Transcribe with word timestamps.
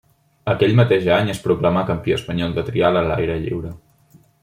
Aquell 0.53 0.73
mateix 0.79 1.09
any 1.17 1.29
es 1.35 1.43
proclamà 1.45 1.83
campió 1.91 2.19
espanyol 2.23 2.57
de 2.59 2.67
trial 2.73 3.01
a 3.03 3.05
l'aire 3.11 3.37
lliure. 3.47 3.79